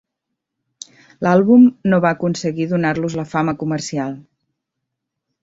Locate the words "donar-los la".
2.73-3.27